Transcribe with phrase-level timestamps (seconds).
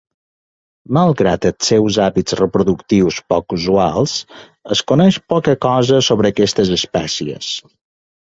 [0.95, 4.15] Malgrat els seus hàbits reproductius poc usuals,
[4.77, 7.53] es coneix poca cosa sobre aquestes espècies.